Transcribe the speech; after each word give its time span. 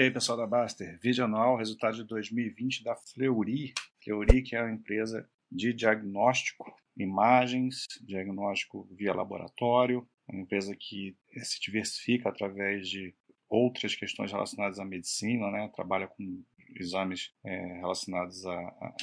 E 0.00 0.04
aí, 0.04 0.10
pessoal 0.10 0.38
da 0.38 0.46
Baster, 0.46 0.98
vídeo 1.02 1.26
anual, 1.26 1.58
resultado 1.58 1.94
de 1.94 2.04
2020 2.04 2.82
da 2.82 2.96
Fleury. 2.96 3.74
Fleury, 4.02 4.40
que 4.40 4.56
é 4.56 4.62
uma 4.62 4.72
empresa 4.72 5.28
de 5.52 5.74
diagnóstico, 5.74 6.74
imagens, 6.96 7.86
diagnóstico 8.00 8.88
via 8.92 9.12
laboratório, 9.12 10.08
uma 10.26 10.40
empresa 10.40 10.74
que 10.74 11.14
se 11.42 11.60
diversifica 11.60 12.30
através 12.30 12.88
de 12.88 13.14
outras 13.46 13.94
questões 13.94 14.32
relacionadas 14.32 14.78
à 14.78 14.86
medicina, 14.86 15.50
né? 15.50 15.70
trabalha 15.74 16.08
com 16.08 16.42
exames 16.76 17.30
é, 17.44 17.58
relacionados 17.74 18.46
a, 18.46 18.58
a, 18.58 18.94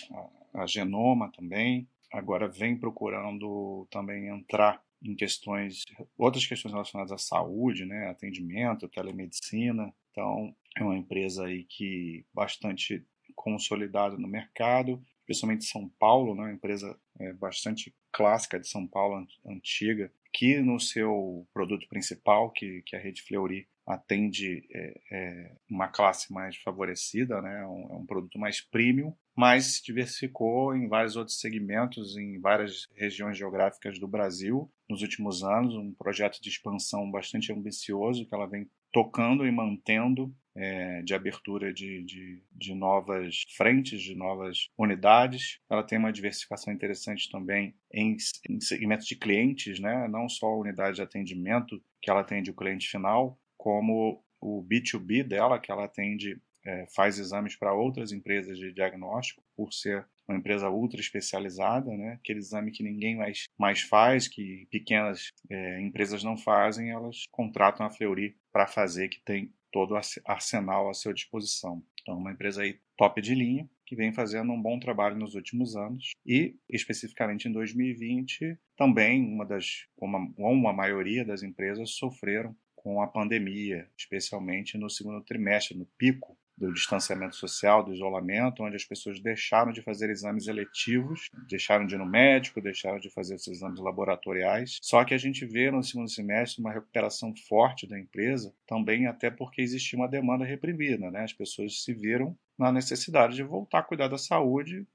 a, 0.64 0.66
genoma 0.66 1.32
também. 1.32 1.88
Agora 2.12 2.48
vem 2.48 2.76
procurando 2.76 3.88
também 3.92 4.30
entrar 4.30 4.82
em 5.04 5.16
questões, 5.16 5.84
outras 6.18 6.48
questões 6.48 6.72
relacionadas 6.72 7.12
à 7.12 7.20
saúde, 7.20 7.86
né, 7.86 8.10
atendimento, 8.10 8.90
telemedicina. 8.90 9.94
Então, 10.18 10.52
é 10.76 10.84
uma 10.84 10.98
empresa 10.98 11.46
aí 11.46 11.64
que 11.64 12.26
bastante 12.34 13.06
consolidada 13.36 14.18
no 14.18 14.28
mercado, 14.28 15.00
especialmente 15.20 15.66
São 15.66 15.88
Paulo, 16.00 16.34
né, 16.34 16.42
uma 16.42 16.52
empresa 16.52 17.00
é, 17.20 17.34
bastante 17.34 17.94
clássica 18.12 18.60
de 18.60 18.68
São 18.68 18.88
Paulo, 18.88 19.28
antiga, 19.46 20.12
que 20.34 20.60
no 20.60 20.80
seu 20.80 21.48
produto 21.54 21.88
principal, 21.88 22.50
que, 22.50 22.82
que 22.84 22.96
a 22.96 23.00
rede 23.00 23.22
Fleury 23.22 23.68
atende 23.86 24.68
é, 24.74 25.02
é, 25.12 25.56
uma 25.70 25.88
classe 25.88 26.34
mais 26.34 26.58
favorecida, 26.58 27.42
né? 27.42 27.66
Um, 27.66 27.88
é 27.90 27.96
um 27.96 28.06
produto 28.06 28.38
mais 28.38 28.60
premium, 28.60 29.16
mas 29.36 29.76
se 29.76 29.84
diversificou 29.84 30.76
em 30.76 30.90
vários 30.90 31.16
outros 31.16 31.40
segmentos, 31.40 32.18
em 32.18 32.40
várias 32.40 32.88
regiões 32.96 33.38
geográficas 33.38 33.98
do 33.98 34.08
Brasil 34.08 34.70
nos 34.90 35.02
últimos 35.02 35.44
anos, 35.44 35.76
um 35.76 35.94
projeto 35.94 36.42
de 36.42 36.50
expansão 36.50 37.10
bastante 37.10 37.54
ambicioso 37.54 38.26
que 38.26 38.34
ela 38.34 38.46
vem 38.46 38.70
tocando 38.92 39.46
e 39.46 39.52
mantendo 39.52 40.34
é, 40.58 41.04
de 41.04 41.14
abertura 41.14 41.72
de, 41.72 42.04
de, 42.04 42.44
de, 42.52 42.74
novas 42.74 43.44
frentes, 43.56 44.02
de 44.02 44.16
novas 44.16 44.70
unidades. 44.78 45.60
Ela 45.70 45.84
tem 45.84 46.00
uma 46.00 46.12
diversificação 46.12 46.74
interessante 46.74 47.30
também 47.30 47.76
em, 47.94 48.18
em 48.50 48.60
segmentos 48.60 49.06
de 49.06 49.16
clientes, 49.16 49.80
né? 49.80 50.08
não 50.08 50.28
só 50.28 50.48
a 50.48 50.58
unidade 50.58 50.96
de 50.96 51.02
atendimento 51.04 51.82
que 52.02 52.10
ela 52.10 52.22
atende 52.22 52.50
o 52.50 52.56
cliente 52.56 52.90
final, 52.90 53.40
como 53.56 54.24
o 54.42 54.64
B2B 54.64 55.24
dela, 55.24 55.60
que 55.60 55.72
ela 55.72 55.86
atende, 55.86 56.42
é, 56.66 56.88
faz 56.96 57.20
exames 57.20 57.56
para 57.56 57.74
outras 57.74 58.12
empresas 58.12 58.58
de 58.58 58.74
diagnóstico, 58.74 59.44
por 59.56 59.72
ser 59.72 60.08
uma 60.28 60.38
empresa 60.38 60.70
ultra 60.70 61.00
especializada, 61.00 61.90
né? 61.96 62.14
aquele 62.14 62.40
exame 62.40 62.72
que 62.72 62.84
ninguém 62.84 63.16
mais, 63.16 63.46
mais 63.58 63.82
faz, 63.82 64.28
que 64.28 64.68
pequenas 64.70 65.30
é, 65.50 65.82
empresas 65.82 66.24
não 66.24 66.38
fazem, 66.38 66.90
elas 66.92 67.24
contratam 67.32 67.86
a 67.86 67.90
Fleury 67.90 68.36
para 68.52 68.68
fazer, 68.68 69.08
que 69.08 69.22
tem 69.22 69.54
todo 69.72 69.94
o 69.94 70.02
arsenal 70.26 70.90
à 70.90 70.94
sua 70.94 71.14
disposição. 71.14 71.84
Então, 72.02 72.18
uma 72.18 72.32
empresa 72.32 72.62
aí 72.62 72.80
top 72.98 73.22
de 73.22 73.36
linha, 73.36 73.70
que 73.86 73.96
vem 73.96 74.12
fazendo 74.12 74.52
um 74.52 74.62
bom 74.62 74.80
trabalho 74.80 75.16
nos 75.16 75.36
últimos 75.36 75.76
anos 75.76 76.12
e, 76.26 76.56
especificamente 76.70 77.48
em 77.48 77.52
2020, 77.52 78.58
também 78.76 79.24
uma 79.24 79.46
das, 79.46 79.86
uma, 79.98 80.20
uma 80.38 80.74
maioria 80.74 81.24
das 81.24 81.42
empresas 81.42 81.92
sofreram 81.92 82.56
com 82.76 83.02
a 83.02 83.08
pandemia, 83.08 83.90
especialmente 83.98 84.78
no 84.78 84.90
segundo 84.90 85.22
trimestre, 85.22 85.78
no 85.78 85.86
pico 85.98 86.38
do 86.58 86.74
distanciamento 86.74 87.36
social, 87.36 87.84
do 87.84 87.94
isolamento, 87.94 88.64
onde 88.64 88.76
as 88.76 88.84
pessoas 88.84 89.20
deixaram 89.20 89.72
de 89.72 89.82
fazer 89.82 90.10
exames 90.10 90.48
eletivos, 90.48 91.30
deixaram 91.48 91.86
de 91.86 91.96
ir 91.96 91.98
no 91.98 92.06
médico, 92.06 92.60
deixaram 92.60 93.00
de 93.00 93.10
fazer 93.10 93.36
esses 93.36 93.48
exames 93.48 93.80
laboratoriais. 93.80 94.80
Só 94.82 95.06
que 95.06 95.14
a 95.14 95.18
gente 95.18 95.46
vê 95.46 95.70
no 95.70 95.84
segundo 95.84 96.10
semestre 96.10 96.62
uma 96.62 96.74
recuperação 96.74 97.34
forte 97.48 97.88
da 97.88 98.00
empresa, 98.00 98.54
também 98.66 99.06
até 99.06 99.30
porque 99.30 99.62
existia 99.62 100.00
uma 100.00 100.08
demanda 100.08 100.44
reprimida, 100.44 101.12
né? 101.12 101.24
As 101.24 101.34
pessoas 101.34 101.84
se 101.84 101.94
viram 101.94 102.36
na 102.58 102.72
necessidade 102.72 103.36
de 103.36 103.44
voltar 103.44 103.80
a 103.80 103.84
cuidar 103.84 104.08
da 104.08 104.18
saúde 104.18 104.88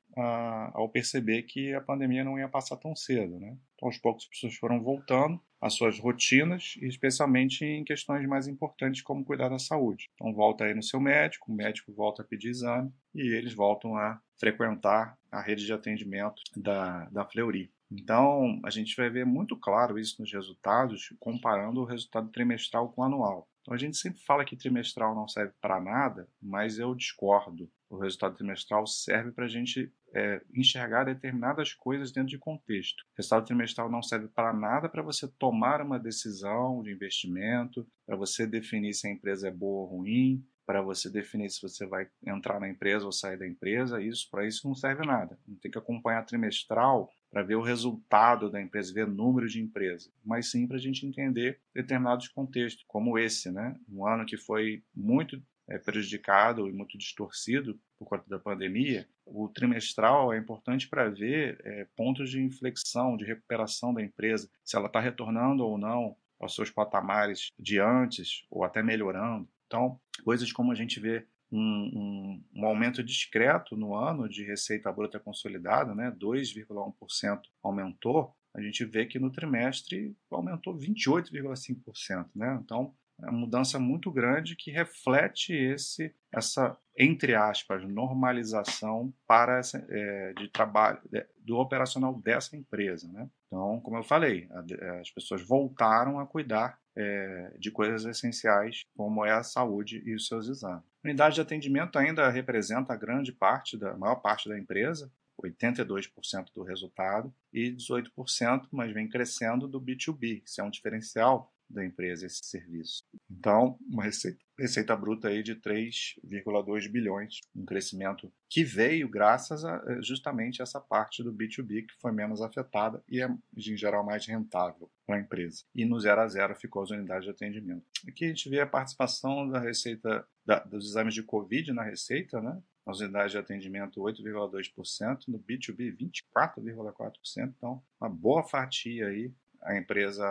ao 0.75 0.89
perceber 0.89 1.43
que 1.45 1.73
a 1.75 1.81
pandemia 1.81 2.25
não 2.25 2.39
ia 2.39 2.49
passar 2.49 2.77
tão 2.77 2.95
cedo. 2.95 3.39
Né? 3.39 3.57
Então, 3.75 3.89
aos 3.89 3.99
poucos, 3.99 4.25
as 4.25 4.31
pessoas 4.31 4.55
foram 4.57 4.83
voltando 4.83 5.41
às 5.63 5.75
suas 5.75 6.01
rotinas, 6.01 6.75
especialmente 6.83 7.65
em 7.65 7.85
questões 7.85 8.27
mais 8.27 8.49
importantes 8.49 9.01
como 9.01 9.25
cuidar 9.25 9.49
da 9.49 9.61
saúde. 9.61 10.11
Então, 10.15 10.35
volta 10.35 10.65
aí 10.65 10.75
no 10.75 10.83
seu 10.83 11.01
médico, 11.01 11.53
o 11.53 11.55
médico 11.55 11.93
volta 11.93 12.23
a 12.23 12.25
pedir 12.25 12.49
exame 12.49 12.93
e 13.15 13.29
eles 13.29 13.55
voltam 13.55 13.97
a 13.97 14.21
frequentar 14.41 15.17
a 15.31 15.41
rede 15.41 15.65
de 15.65 15.73
atendimento 15.73 16.43
da, 16.57 17.05
da 17.11 17.25
Fleury. 17.25 17.71
Então, 17.89 18.61
a 18.65 18.71
gente 18.71 18.97
vai 18.97 19.09
ver 19.09 19.25
muito 19.25 19.57
claro 19.57 19.99
isso 19.99 20.21
nos 20.21 20.33
resultados, 20.33 21.15
comparando 21.21 21.81
o 21.81 21.85
resultado 21.85 22.29
trimestral 22.31 22.89
com 22.89 23.03
o 23.03 23.05
anual. 23.05 23.49
Então, 23.61 23.75
a 23.75 23.79
gente 23.79 23.97
sempre 23.97 24.21
fala 24.23 24.45
que 24.45 24.57
trimestral 24.57 25.15
não 25.15 25.29
serve 25.29 25.53
para 25.61 25.81
nada, 25.81 26.29
mas 26.43 26.81
eu 26.81 26.93
discordo. 26.95 27.71
O 27.89 27.99
resultado 27.99 28.35
trimestral 28.35 28.85
serve 28.87 29.31
para 29.31 29.45
a 29.45 29.49
gente 29.49 29.93
é, 30.15 30.43
enxergar 30.55 31.05
determinadas 31.05 31.73
coisas 31.73 32.13
dentro 32.13 32.31
de 32.31 32.39
contexto. 32.39 33.01
O 33.01 33.17
resultado 33.17 33.47
trimestral 33.47 33.91
não 33.91 34.03
serve 34.03 34.29
para 34.29 34.53
nada 34.53 34.89
para 34.89 35.03
você 35.03 35.27
tomar 35.39 35.81
uma 35.81 35.99
decisão 35.99 36.83
de 36.83 36.93
investimento, 36.93 37.87
para 38.07 38.17
você 38.17 38.47
definir 38.47 38.95
se 38.95 39.07
a 39.07 39.11
empresa 39.11 39.49
é 39.49 39.51
boa 39.51 39.83
ou 39.83 39.99
ruim, 39.99 40.45
para 40.67 40.81
você 40.81 41.11
definir 41.11 41.51
se 41.51 41.61
você 41.61 41.87
vai 41.87 42.09
entrar 42.25 42.61
na 42.61 42.69
empresa 42.69 43.05
ou 43.05 43.13
sair 43.13 43.37
da 43.37 43.47
empresa. 43.47 44.01
Isso 44.01 44.29
para 44.31 44.47
isso 44.47 44.67
não 44.67 44.75
serve 44.75 45.05
nada. 45.05 45.39
Não 45.47 45.57
tem 45.57 45.71
que 45.71 45.79
acompanhar 45.79 46.25
trimestral 46.25 47.11
para 47.31 47.43
ver 47.43 47.57
o 47.57 47.63
resultado 47.63 48.51
da 48.51 48.61
empresa, 48.61 48.93
ver 48.93 49.07
número 49.07 49.49
de 49.49 49.61
empresa, 49.61 50.11
mas 50.23 50.51
sim 50.51 50.67
para 50.67 50.77
a 50.77 50.81
gente 50.81 51.07
entender 51.07 51.59
determinados 51.75 52.29
contextos, 52.29 52.85
como 52.87 53.19
esse, 53.19 53.51
né? 53.51 53.75
Um 53.89 54.07
ano 54.07 54.27
que 54.27 54.37
foi 54.37 54.83
muito 54.95 55.43
prejudicado 55.79 56.69
e 56.69 56.73
muito 56.73 56.99
distorcido 56.99 57.79
por 57.99 58.07
conta 58.07 58.29
da 58.29 58.39
pandemia, 58.39 59.09
o 59.25 59.49
trimestral 59.49 60.33
é 60.33 60.39
importante 60.39 60.89
para 60.89 61.09
ver 61.09 61.61
é, 61.65 61.87
pontos 61.97 62.31
de 62.31 62.43
inflexão, 62.43 63.17
de 63.17 63.25
recuperação 63.25 63.95
da 63.95 64.03
empresa, 64.03 64.51
se 64.65 64.77
ela 64.77 64.87
está 64.87 65.01
retornando 65.01 65.65
ou 65.65 65.79
não 65.79 66.17
aos 66.41 66.55
seus 66.55 66.71
patamares 66.71 67.49
de 67.59 67.79
antes 67.79 68.45
ou 68.51 68.65
até 68.65 68.83
melhorando. 68.83 69.49
Então, 69.67 70.01
coisas 70.25 70.53
como 70.53 70.73
a 70.73 70.75
gente 70.75 70.99
vê 70.99 71.27
um, 71.51 71.59
um, 71.59 72.45
um, 72.57 72.67
aumento 72.67 73.03
discreto 73.03 73.77
no 73.77 73.95
ano 73.95 74.29
de 74.29 74.43
receita 74.43 74.91
bruta 74.91 75.21
consolidada, 75.21 75.95
né? 75.95 76.11
2,1% 76.19 77.41
aumentou, 77.63 78.35
a 78.55 78.61
gente 78.61 78.85
vê 78.85 79.07
que 79.07 79.19
no 79.19 79.31
trimestre 79.31 80.15
aumentou 80.31 80.77
28,5%. 80.77 82.31
Né? 82.35 82.59
Então, 82.63 82.95
é 82.95 83.02
uma 83.23 83.33
mudança 83.33 83.79
muito 83.79 84.11
grande 84.11 84.57
que 84.57 84.71
reflete 84.71 85.53
esse, 85.53 86.15
essa, 86.33 86.77
entre 86.99 87.35
aspas, 87.35 87.87
normalização 87.87 89.13
para 89.27 89.59
essa, 89.59 89.85
é, 89.89 90.33
de 90.35 90.49
trabalho 90.49 91.01
de, 91.11 91.25
do 91.39 91.57
operacional 91.57 92.15
dessa 92.15 92.57
empresa. 92.57 93.11
Né? 93.13 93.29
Então, 93.47 93.81
como 93.81 93.97
eu 93.97 94.03
falei, 94.03 94.49
a, 94.51 95.01
as 95.01 95.11
pessoas 95.11 95.47
voltaram 95.47 96.19
a 96.19 96.27
cuidar 96.27 96.79
é, 96.97 97.55
de 97.59 97.71
coisas 97.71 98.05
essenciais, 98.05 98.83
como 98.97 99.25
é 99.25 99.33
a 99.33 99.43
saúde 99.43 100.03
e 100.05 100.15
os 100.15 100.27
seus 100.27 100.49
exames. 100.49 100.85
A 101.05 101.09
unidade 101.09 101.37
de 101.37 101.41
atendimento 101.41 101.99
ainda 101.99 102.29
representa 102.29 102.93
a 102.93 102.97
grande 102.97 103.33
parte, 103.33 103.77
da 103.77 103.93
a 103.93 103.97
maior 103.97 104.17
parte 104.17 104.49
da 104.49 104.59
empresa, 104.59 105.11
82% 105.43 106.53
do 106.55 106.63
resultado, 106.63 107.33
e 107.53 107.73
18%, 107.73 108.69
mas 108.71 108.93
vem 108.93 109.09
crescendo, 109.09 109.67
do 109.67 109.81
B2B, 109.81 110.43
que 110.43 110.61
é 110.61 110.65
um 110.65 110.71
diferencial 110.71 111.52
da 111.73 111.85
empresa 111.85 112.27
esse 112.27 112.45
serviço. 112.45 113.03
Então, 113.31 113.79
uma 113.89 114.05
receita, 114.05 114.39
receita 114.59 114.97
bruta 114.97 115.29
aí 115.29 115.43
de 115.43 115.57
3,2 115.57 116.89
bilhões, 116.91 117.41
um 117.55 117.65
crescimento 117.65 118.33
que 118.49 118.63
veio 118.63 119.09
graças 119.09 119.65
a 119.65 119.83
eh, 119.89 120.03
justamente 120.03 120.61
essa 120.61 120.81
parte 120.81 121.23
do 121.23 121.33
B2B 121.33 121.87
que 121.87 122.01
foi 122.01 122.13
menos 122.13 122.43
afetada 122.43 123.03
e 123.09 123.21
é, 123.21 123.29
em 123.57 123.77
geral, 123.77 124.05
mais 124.05 124.27
rentável 124.27 124.91
para 125.07 125.17
a 125.17 125.21
empresa. 125.21 125.65
E 125.75 125.85
no 125.85 125.99
zero 125.99 126.21
a 126.21 126.29
zero 126.29 126.55
ficou 126.55 126.83
as 126.83 126.91
unidades 126.91 127.25
de 127.25 127.31
atendimento. 127.31 127.85
Aqui 128.07 128.27
a 128.27 128.29
gente 128.29 128.49
vê 128.49 128.61
a 128.61 128.67
participação 128.67 129.49
da 129.49 129.59
receita 129.59 130.27
da, 130.45 130.61
dos 130.61 130.91
exames 130.91 131.15
de 131.15 131.23
Covid 131.23 131.73
na 131.73 131.83
receita, 131.83 132.41
né? 132.41 132.61
nas 132.87 133.01
unidades 133.01 133.33
de 133.33 133.39
atendimento 133.39 134.01
8,2%, 134.01 135.29
no 135.29 135.39
B2B 135.39 135.97
24,4%, 136.37 137.53
então 137.57 137.83
uma 138.01 138.11
boa 138.11 138.43
fatia 138.43 139.07
aí 139.07 139.33
a 139.63 139.77
empresa, 139.77 140.27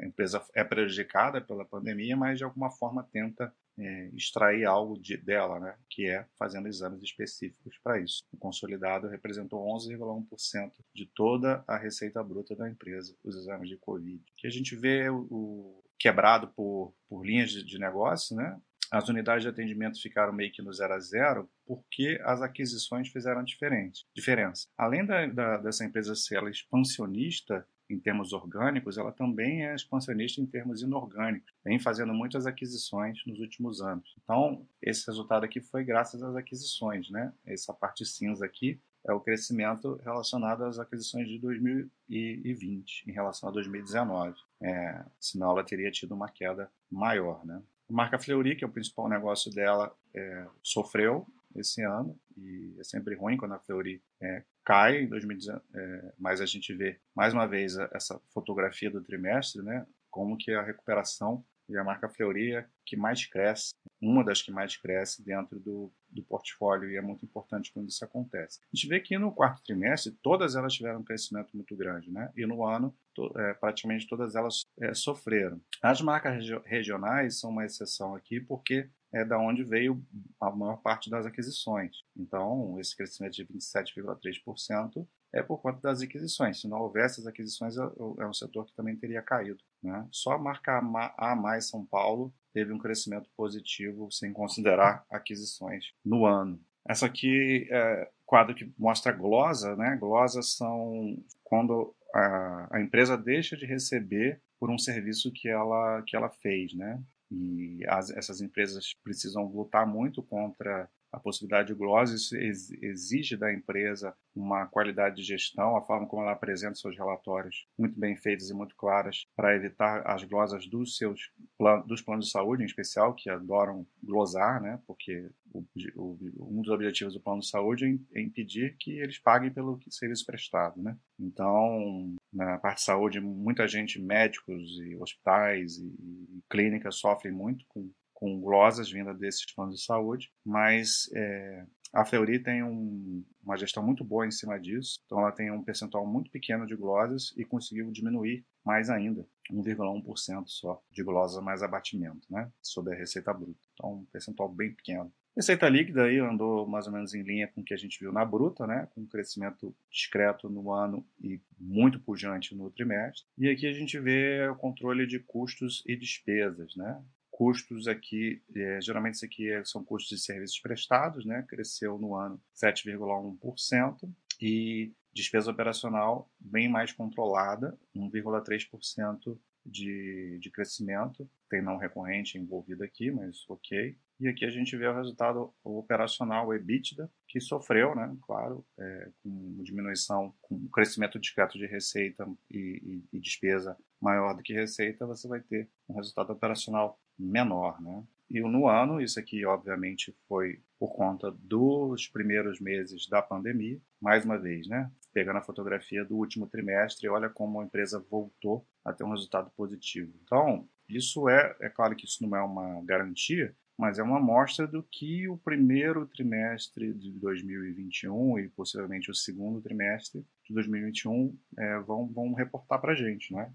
a 0.00 0.04
empresa 0.04 0.44
é 0.54 0.64
prejudicada 0.64 1.40
pela 1.40 1.64
pandemia, 1.64 2.16
mas 2.16 2.38
de 2.38 2.44
alguma 2.44 2.70
forma 2.70 3.08
tenta 3.12 3.52
é, 3.78 4.10
extrair 4.14 4.64
algo 4.64 4.98
de, 4.98 5.16
dela, 5.16 5.58
né, 5.58 5.76
que 5.88 6.08
é 6.08 6.26
fazendo 6.38 6.68
exames 6.68 7.02
específicos 7.02 7.78
para 7.82 8.00
isso. 8.00 8.22
O 8.32 8.36
consolidado 8.36 9.08
representou 9.08 9.64
11,1% 9.76 10.72
de 10.94 11.06
toda 11.14 11.64
a 11.66 11.76
receita 11.76 12.22
bruta 12.22 12.54
da 12.54 12.68
empresa, 12.68 13.14
os 13.24 13.36
exames 13.36 13.68
de 13.68 13.76
Covid. 13.78 14.22
Que 14.36 14.46
a 14.46 14.50
gente 14.50 14.76
vê 14.76 15.08
o, 15.08 15.26
o 15.30 15.84
quebrado 15.98 16.48
por, 16.48 16.94
por 17.08 17.24
linhas 17.24 17.50
de, 17.50 17.64
de 17.64 17.78
negócio, 17.78 18.36
né? 18.36 18.60
As 18.90 19.08
unidades 19.08 19.42
de 19.42 19.48
atendimento 19.48 20.02
ficaram 20.02 20.34
meio 20.34 20.52
que 20.52 20.60
no 20.60 20.70
zero 20.70 20.92
a 20.92 20.98
zero 20.98 21.48
porque 21.64 22.20
as 22.24 22.42
aquisições 22.42 23.08
fizeram 23.08 23.42
diferente, 23.42 24.04
diferença. 24.14 24.68
Além 24.76 25.06
da, 25.06 25.26
da, 25.28 25.56
dessa 25.56 25.82
empresa 25.82 26.14
ser 26.14 26.34
ela 26.34 26.50
expansionista, 26.50 27.66
em 27.92 27.98
termos 27.98 28.32
orgânicos, 28.32 28.96
ela 28.96 29.12
também 29.12 29.66
é 29.66 29.74
expansionista 29.74 30.40
em 30.40 30.46
termos 30.46 30.82
inorgânicos. 30.82 31.52
Vem 31.64 31.78
fazendo 31.78 32.14
muitas 32.14 32.46
aquisições 32.46 33.20
nos 33.26 33.40
últimos 33.40 33.80
anos. 33.80 34.14
Então, 34.22 34.66
esse 34.80 35.06
resultado 35.06 35.44
aqui 35.44 35.60
foi 35.60 35.84
graças 35.84 36.22
às 36.22 36.34
aquisições, 36.34 37.10
né? 37.10 37.32
Essa 37.46 37.72
parte 37.72 38.04
cinza 38.04 38.44
aqui 38.44 38.80
é 39.04 39.12
o 39.12 39.20
crescimento 39.20 40.00
relacionado 40.04 40.64
às 40.64 40.78
aquisições 40.78 41.28
de 41.28 41.38
2020 41.38 43.04
em 43.08 43.12
relação 43.12 43.48
a 43.48 43.52
2019. 43.52 44.34
É, 44.60 45.04
senão 45.18 45.50
ela 45.50 45.64
teria 45.64 45.90
tido 45.90 46.14
uma 46.14 46.28
queda 46.28 46.70
maior, 46.90 47.44
né? 47.44 47.60
A 47.90 47.92
marca 47.92 48.18
Fleury, 48.18 48.56
que 48.56 48.64
é 48.64 48.66
o 48.66 48.70
principal 48.70 49.08
negócio 49.08 49.52
dela, 49.52 49.94
é, 50.14 50.46
sofreu 50.62 51.26
esse 51.56 51.82
ano 51.82 52.18
e 52.36 52.74
é 52.78 52.84
sempre 52.84 53.14
ruim 53.14 53.36
quando 53.36 53.54
a 53.54 53.58
Fleury 53.58 54.02
é, 54.20 54.44
cai 54.64 55.02
em 55.02 55.08
2019, 55.08 55.62
é, 55.74 56.12
mas 56.18 56.40
a 56.40 56.46
gente 56.46 56.72
vê 56.74 56.98
mais 57.14 57.32
uma 57.32 57.46
vez 57.46 57.76
essa 57.92 58.20
fotografia 58.32 58.90
do 58.90 59.02
trimestre, 59.02 59.62
né? 59.62 59.86
Como 60.10 60.36
que 60.36 60.52
a 60.52 60.62
recuperação 60.62 61.44
e 61.68 61.78
a 61.78 61.84
marca 61.84 62.08
Fleury 62.08 62.56
é 62.56 62.66
que 62.84 62.96
mais 62.96 63.24
cresce, 63.24 63.72
uma 64.00 64.24
das 64.24 64.42
que 64.42 64.50
mais 64.50 64.76
cresce 64.76 65.24
dentro 65.24 65.58
do, 65.58 65.92
do 66.10 66.22
portfólio 66.22 66.90
e 66.90 66.96
é 66.96 67.00
muito 67.00 67.24
importante 67.24 67.72
quando 67.72 67.88
isso 67.88 68.04
acontece. 68.04 68.60
A 68.60 68.76
gente 68.76 68.88
vê 68.88 69.00
que 69.00 69.16
no 69.16 69.32
quarto 69.32 69.62
trimestre 69.62 70.12
todas 70.22 70.56
elas 70.56 70.74
tiveram 70.74 71.00
um 71.00 71.04
crescimento 71.04 71.56
muito 71.56 71.74
grande, 71.76 72.10
né? 72.10 72.30
E 72.36 72.44
no 72.44 72.64
ano 72.64 72.94
to, 73.14 73.32
é, 73.38 73.54
praticamente 73.54 74.08
todas 74.08 74.34
elas 74.34 74.66
é, 74.80 74.92
sofreram. 74.92 75.60
As 75.80 76.00
marcas 76.00 76.44
regionais 76.64 77.38
são 77.38 77.50
uma 77.50 77.64
exceção 77.64 78.14
aqui 78.14 78.40
porque 78.40 78.88
é 79.12 79.24
da 79.24 79.38
onde 79.38 79.62
veio 79.62 80.02
a 80.40 80.50
maior 80.50 80.76
parte 80.78 81.10
das 81.10 81.26
aquisições. 81.26 81.96
Então, 82.16 82.78
esse 82.80 82.96
crescimento 82.96 83.34
de 83.34 83.46
27,3% 83.46 85.06
é 85.34 85.42
por 85.42 85.60
conta 85.60 85.80
das 85.80 86.00
aquisições. 86.00 86.60
Se 86.60 86.68
não 86.68 86.80
houvesse 86.80 87.20
as 87.20 87.26
aquisições, 87.26 87.76
é, 87.76 87.82
é 87.82 88.26
um 88.26 88.32
setor 88.32 88.66
que 88.66 88.74
também 88.74 88.96
teria 88.96 89.22
caído. 89.22 89.62
Né? 89.82 90.06
Só 90.10 90.32
a 90.32 90.38
marca 90.38 90.78
A 91.16 91.36
mais 91.36 91.68
São 91.68 91.84
Paulo 91.84 92.32
teve 92.52 92.72
um 92.72 92.78
crescimento 92.78 93.28
positivo 93.36 94.10
sem 94.10 94.32
considerar 94.32 95.04
aquisições 95.10 95.86
no 96.04 96.26
ano. 96.26 96.60
Essa 96.86 97.06
aqui 97.06 97.68
é 97.70 98.10
quadro 98.26 98.54
que 98.54 98.72
mostra 98.78 99.12
glosa, 99.12 99.76
né? 99.76 99.96
Glosas 99.96 100.54
são 100.56 101.16
quando 101.44 101.94
a, 102.14 102.76
a 102.76 102.80
empresa 102.80 103.16
deixa 103.16 103.56
de 103.56 103.66
receber 103.66 104.40
por 104.58 104.70
um 104.70 104.78
serviço 104.78 105.30
que 105.32 105.48
ela 105.48 106.02
que 106.02 106.16
ela 106.16 106.28
fez, 106.28 106.74
né? 106.74 107.00
E 107.32 107.84
as, 107.88 108.10
essas 108.10 108.40
empresas 108.40 108.92
precisam 109.02 109.46
lutar 109.46 109.86
muito 109.86 110.22
contra 110.22 110.88
a 111.12 111.20
possibilidade 111.20 111.68
de 111.68 111.74
glose, 111.74 112.16
isso 112.16 112.34
exige 112.82 113.36
da 113.36 113.52
empresa 113.52 114.16
uma 114.34 114.66
qualidade 114.66 115.16
de 115.16 115.22
gestão, 115.22 115.76
a 115.76 115.82
forma 115.82 116.06
como 116.06 116.22
ela 116.22 116.32
apresenta 116.32 116.74
seus 116.74 116.96
relatórios 116.96 117.66
muito 117.78 118.00
bem 118.00 118.16
feitos 118.16 118.48
e 118.48 118.54
muito 118.54 118.74
claras 118.74 119.26
para 119.36 119.54
evitar 119.54 120.02
as 120.06 120.24
glosas 120.24 120.66
dos 120.66 120.96
seus 120.96 121.30
planos, 121.58 121.86
dos 121.86 122.00
planos 122.00 122.26
de 122.26 122.30
saúde, 122.30 122.62
em 122.62 122.66
especial, 122.66 123.14
que 123.14 123.28
adoram 123.28 123.86
glosar, 124.02 124.62
né? 124.62 124.80
porque 124.86 125.28
o, 125.52 125.62
o, 125.96 126.18
um 126.40 126.62
dos 126.62 126.72
objetivos 126.72 127.12
do 127.12 127.20
plano 127.20 127.40
de 127.40 127.48
saúde 127.48 127.84
é, 127.84 128.18
é 128.18 128.22
impedir 128.22 128.76
que 128.78 128.92
eles 128.98 129.18
paguem 129.18 129.52
pelo 129.52 129.78
serviço 129.90 130.24
prestado. 130.24 130.80
Né? 130.80 130.96
Então, 131.20 132.16
na 132.32 132.58
parte 132.58 132.78
de 132.78 132.84
saúde, 132.84 133.20
muita 133.20 133.68
gente, 133.68 134.00
médicos 134.00 134.80
e 134.80 134.96
hospitais 134.96 135.76
e, 135.76 136.31
clínicas 136.52 136.98
sofrem 136.98 137.32
muito 137.32 137.64
com 137.68 137.90
com 138.22 138.40
glosas 138.40 138.88
vindas 138.88 139.18
desses 139.18 139.44
planos 139.52 139.80
de 139.80 139.84
saúde, 139.84 140.30
mas 140.46 141.10
é, 141.12 141.66
a 141.92 142.04
Fleury 142.04 142.40
tem 142.40 142.62
um, 142.62 143.24
uma 143.42 143.56
gestão 143.56 143.84
muito 143.84 144.04
boa 144.04 144.24
em 144.24 144.30
cima 144.30 144.60
disso, 144.60 145.00
então 145.04 145.18
ela 145.18 145.32
tem 145.32 145.50
um 145.50 145.60
percentual 145.60 146.06
muito 146.06 146.30
pequeno 146.30 146.64
de 146.64 146.76
glosas 146.76 147.34
e 147.36 147.44
conseguiu 147.44 147.90
diminuir 147.90 148.46
mais 148.64 148.88
ainda, 148.90 149.26
1,1% 149.50 150.44
só 150.46 150.80
de 150.92 151.02
glosas 151.02 151.42
mais 151.42 151.64
abatimento, 151.64 152.24
né, 152.30 152.48
sobre 152.62 152.94
a 152.94 152.96
receita 152.96 153.34
bruta. 153.34 153.58
Então, 153.74 153.94
um 153.94 154.04
percentual 154.04 154.48
bem 154.48 154.72
pequeno. 154.72 155.12
Receita 155.36 155.68
líquida 155.68 156.04
aí 156.04 156.18
andou 156.18 156.66
mais 156.66 156.86
ou 156.86 156.92
menos 156.92 157.14
em 157.14 157.22
linha 157.22 157.48
com 157.48 157.62
o 157.62 157.64
que 157.64 157.72
a 157.72 157.76
gente 157.76 157.98
viu 157.98 158.12
na 158.12 158.24
bruta, 158.24 158.66
né? 158.66 158.86
com 158.94 159.00
um 159.00 159.06
crescimento 159.06 159.74
discreto 159.90 160.48
no 160.50 160.70
ano 160.70 161.06
e 161.22 161.40
muito 161.58 161.98
pujante 161.98 162.54
no 162.54 162.70
trimestre. 162.70 163.24
E 163.38 163.48
aqui 163.48 163.66
a 163.66 163.72
gente 163.72 163.98
vê 163.98 164.46
o 164.48 164.56
controle 164.56 165.06
de 165.06 165.18
custos 165.18 165.82
e 165.86 165.96
despesas. 165.96 166.76
Né? 166.76 167.02
custos 167.32 167.88
aqui, 167.88 168.42
é, 168.54 168.78
geralmente 168.80 169.14
isso 169.14 169.24
aqui 169.24 169.50
é, 169.50 169.64
são 169.64 169.82
custos 169.82 170.16
de 170.16 170.22
serviços 170.22 170.60
prestados, 170.60 171.24
né? 171.24 171.42
cresceu 171.48 171.98
no 171.98 172.14
ano 172.14 172.40
7,1%, 172.54 174.08
e 174.40 174.92
despesa 175.12 175.50
operacional 175.50 176.30
bem 176.38 176.68
mais 176.68 176.92
controlada, 176.92 177.78
1,3% 177.96 179.38
de, 179.64 180.38
de 180.40 180.50
crescimento, 180.50 181.28
tem 181.48 181.62
não 181.62 181.76
recorrente 181.76 182.38
envolvido 182.38 182.82
aqui, 182.82 183.10
mas 183.10 183.44
ok. 183.48 183.96
E 184.20 184.28
aqui 184.28 184.44
a 184.44 184.50
gente 184.50 184.76
vê 184.76 184.86
o 184.86 184.94
resultado 184.94 185.52
operacional, 185.64 186.46
o 186.46 186.54
EBITDA, 186.54 187.10
que 187.26 187.40
sofreu, 187.40 187.94
né, 187.94 188.16
claro, 188.22 188.64
é, 188.78 189.08
com 189.22 189.62
diminuição, 189.62 190.34
com 190.40 190.68
crescimento 190.68 191.18
discreto 191.18 191.58
de 191.58 191.66
receita 191.66 192.28
e, 192.50 193.04
e, 193.12 193.16
e 193.16 193.20
despesa 193.20 193.76
maior 194.00 194.34
do 194.34 194.42
que 194.42 194.52
receita, 194.52 195.06
você 195.06 195.26
vai 195.26 195.40
ter 195.40 195.68
um 195.88 195.94
resultado 195.94 196.32
operacional 196.32 197.00
menor, 197.18 197.80
né? 197.80 198.04
E 198.30 198.40
no 198.40 198.66
ano, 198.66 199.00
isso 199.00 199.20
aqui 199.20 199.44
obviamente 199.44 200.14
foi 200.26 200.62
por 200.78 200.96
conta 200.96 201.30
dos 201.30 202.08
primeiros 202.08 202.60
meses 202.60 203.06
da 203.06 203.20
pandemia, 203.20 203.78
mais 204.00 204.24
uma 204.24 204.38
vez, 204.38 204.66
né? 204.66 204.90
Pegando 205.12 205.38
a 205.38 205.42
fotografia 205.42 206.02
do 206.04 206.16
último 206.16 206.46
trimestre, 206.46 207.08
olha 207.08 207.28
como 207.28 207.60
a 207.60 207.64
empresa 207.64 208.04
voltou 208.10 208.66
a 208.84 208.92
ter 208.92 209.04
um 209.04 209.10
resultado 209.10 209.50
positivo. 209.56 210.12
Então, 210.24 210.68
isso 210.88 211.28
é, 211.28 211.56
é 211.60 211.68
claro 211.68 211.96
que 211.96 212.04
isso 212.04 212.26
não 212.26 212.36
é 212.36 212.42
uma 212.42 212.82
garantia, 212.84 213.54
mas 213.78 213.98
é 213.98 214.02
uma 214.02 214.18
amostra 214.18 214.66
do 214.66 214.82
que 214.82 215.28
o 215.28 215.36
primeiro 215.38 216.06
trimestre 216.06 216.92
de 216.92 217.10
2021 217.12 218.38
e 218.38 218.48
possivelmente 218.48 219.10
o 219.10 219.14
segundo 219.14 219.60
trimestre 219.60 220.24
de 220.44 220.54
2021 220.54 221.36
é, 221.58 221.78
vão, 221.80 222.06
vão 222.06 222.32
reportar 222.32 222.80
para 222.80 222.92
a 222.92 222.94
gente, 222.94 223.34
né? 223.34 223.50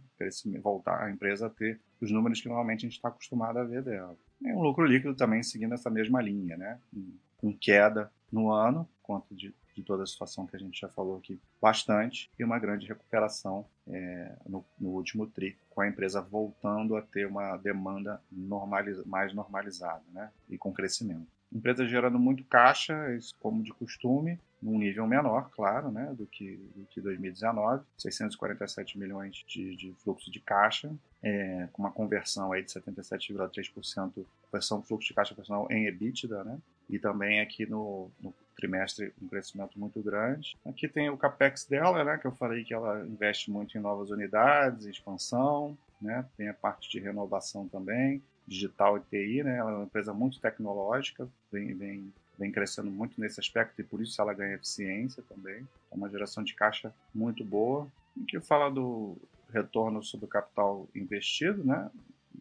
voltar 0.62 1.04
a 1.04 1.12
empresa 1.12 1.48
a 1.48 1.50
ter 1.50 1.80
os 2.02 2.12
números 2.12 2.42
que 2.42 2.48
normalmente 2.48 2.80
a 2.80 2.90
gente 2.90 2.98
está 2.98 3.10
acostumado 3.10 3.60
a 3.60 3.64
ver 3.64 3.84
dela. 3.84 4.18
E 4.42 4.52
um 4.52 4.62
lucro 4.62 4.86
líquido 4.86 5.16
também 5.16 5.44
seguindo 5.44 5.74
essa 5.74 5.90
mesma 5.90 6.22
linha, 6.22 6.58
né? 6.58 6.80
Com 7.38 7.56
queda 7.56 8.12
no 8.32 8.52
ano, 8.52 8.88
conta 9.02 9.34
de, 9.34 9.56
de 9.78 9.84
toda 9.84 10.04
a 10.04 10.08
situação 10.08 10.48
que 10.48 10.56
a 10.56 10.60
gente 10.60 10.80
já 10.80 10.90
falou 10.90 11.18
aqui 11.18 11.40
bastante, 11.62 12.30
e 12.38 12.44
uma 12.44 12.58
grande 12.60 12.88
recuperação 12.88 13.66
é, 13.88 14.36
no, 14.48 14.66
no, 14.80 14.90
último 14.90 15.28
TRI, 15.28 15.56
com 15.70 15.82
a 15.82 15.88
empresa 15.88 16.22
voltando 16.22 16.96
a 16.96 17.02
ter 17.02 17.28
uma 17.28 17.56
demanda 17.58 18.22
normaliza, 18.32 19.04
mais 19.06 19.34
normalizada 19.34 20.04
né? 20.12 20.32
e 20.50 20.58
com 20.58 20.74
crescimento. 20.74 21.28
Empresa 21.54 21.88
gerando 21.88 22.20
muito 22.20 22.44
caixa, 22.44 22.96
como 23.40 23.64
de 23.64 23.72
costume, 23.72 24.38
num 24.62 24.78
nível 24.78 25.08
menor, 25.08 25.50
claro, 25.52 25.92
né, 25.92 26.14
do 26.18 26.26
que, 26.26 26.58
do 26.76 26.86
que 26.88 27.00
2019, 27.00 27.86
647 27.98 28.98
milhões 28.98 29.46
de, 29.48 29.76
de 29.76 29.94
fluxo 30.04 30.32
de 30.32 30.40
caixa, 30.40 30.92
é, 31.22 31.70
com 31.72 31.84
uma 31.84 31.92
conversão 31.92 32.52
aí 32.52 32.64
de 32.64 32.72
77,3% 32.72 34.26
conversão 34.50 34.82
fluxo 34.82 35.08
de 35.08 35.14
caixa 35.14 35.34
operacional 35.34 35.68
em 35.72 35.86
EBITDA, 35.86 36.44
né, 36.44 36.58
e 36.90 36.98
também 36.98 37.40
aqui 37.42 37.66
no, 37.66 38.10
no, 38.22 38.34
trimestre 38.56 39.14
um 39.22 39.28
crescimento 39.28 39.80
muito 39.80 40.02
grande. 40.02 40.58
Aqui 40.66 40.88
tem 40.88 41.10
o 41.10 41.18
capex 41.18 41.66
dela, 41.66 42.04
né, 42.04 42.18
que 42.18 42.26
eu 42.26 42.32
falei 42.32 42.64
que 42.64 42.74
ela 42.74 43.06
investe 43.06 43.52
muito 43.52 43.78
em 43.78 43.82
novas 43.82 44.10
unidades, 44.10 44.86
expansão, 44.86 45.78
né, 46.02 46.26
tem 46.36 46.50
a 46.50 46.54
parte 46.54 46.90
de 46.90 47.00
renovação 47.00 47.68
também, 47.68 48.22
digital 48.48 48.98
e 48.98 49.02
TI, 49.02 49.44
né, 49.44 49.58
ela 49.58 49.72
é 49.72 49.76
uma 49.76 49.86
empresa 49.86 50.14
muito 50.14 50.40
tecnológica, 50.40 51.28
vem, 51.52 51.76
vem 51.76 52.12
vem 52.38 52.52
crescendo 52.52 52.92
muito 52.92 53.20
nesse 53.20 53.40
aspecto 53.40 53.82
e 53.82 53.84
por 53.84 54.02
isso 54.02 54.22
ela 54.22 54.34
ganha 54.34 54.56
eficiência 54.56 55.24
também. 55.28 55.68
É 55.92 55.96
uma 55.96 56.10
geração 56.10 56.44
de 56.44 56.54
caixa 56.54 56.94
muito 57.14 57.44
boa. 57.44 57.88
E 58.16 58.24
que 58.26 58.40
fala 58.40 58.70
do 58.70 59.18
retorno 59.52 60.04
sobre 60.04 60.26
o 60.26 60.30
capital 60.30 60.88
investido, 60.94 61.64
né? 61.64 61.90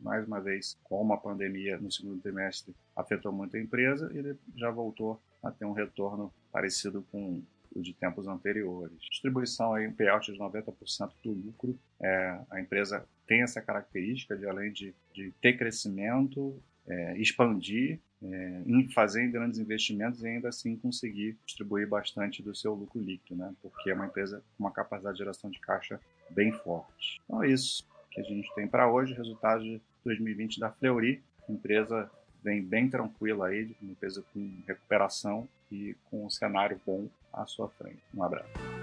Mais 0.06 0.24
uma 0.24 0.40
vez, 0.40 0.78
como 0.84 1.12
a 1.12 1.18
pandemia 1.18 1.78
no 1.78 1.90
segundo 1.90 2.22
trimestre 2.22 2.72
afetou 2.94 3.32
muito 3.32 3.56
a 3.56 3.60
empresa, 3.60 4.08
ele 4.14 4.38
já 4.54 4.70
voltou 4.70 5.20
a 5.42 5.50
ter 5.50 5.64
um 5.64 5.72
retorno 5.72 6.32
parecido 6.52 7.04
com 7.10 7.42
o 7.74 7.82
de 7.82 7.92
tempos 7.92 8.28
anteriores. 8.28 8.96
Distribuição 9.10 9.74
aí, 9.74 9.88
um 9.88 9.92
payout 9.92 10.32
de 10.32 10.38
90% 10.38 11.10
do 11.24 11.32
lucro. 11.32 11.76
É, 12.00 12.38
a 12.48 12.60
empresa 12.60 13.04
tem 13.26 13.42
essa 13.42 13.60
característica 13.60 14.36
de, 14.36 14.46
além 14.46 14.72
de, 14.72 14.94
de 15.12 15.32
ter 15.42 15.58
crescimento, 15.58 16.56
é, 16.86 17.18
expandir, 17.18 17.98
é, 18.22 18.62
fazer 18.94 19.26
grandes 19.26 19.58
investimentos 19.58 20.22
e 20.22 20.28
ainda 20.28 20.50
assim 20.50 20.76
conseguir 20.76 21.36
distribuir 21.44 21.88
bastante 21.88 22.44
do 22.44 22.54
seu 22.54 22.74
lucro 22.74 23.00
líquido, 23.00 23.34
né? 23.34 23.52
Porque 23.60 23.90
é 23.90 23.94
uma 23.94 24.06
empresa 24.06 24.40
com 24.56 24.62
uma 24.64 24.70
capacidade 24.70 25.16
de 25.16 25.24
geração 25.24 25.50
de 25.50 25.58
caixa 25.58 26.00
bem 26.30 26.52
forte. 26.52 27.20
Então 27.24 27.42
é 27.42 27.50
isso 27.50 27.84
que 28.16 28.20
a 28.20 28.24
gente 28.24 28.52
tem 28.54 28.66
para 28.66 28.90
hoje, 28.90 29.12
resultados 29.12 29.80
2020 30.06 30.60
da 30.60 30.70
Fleury, 30.70 31.22
empresa 31.48 32.10
vem 32.42 32.62
bem 32.62 32.88
tranquila 32.88 33.48
aí, 33.48 33.74
uma 33.82 33.90
empresa 33.90 34.24
com 34.32 34.62
recuperação 34.66 35.48
e 35.70 35.96
com 36.08 36.24
um 36.24 36.30
cenário 36.30 36.80
bom 36.86 37.08
à 37.32 37.44
sua 37.44 37.68
frente. 37.68 38.02
Um 38.14 38.22
abraço. 38.22 38.75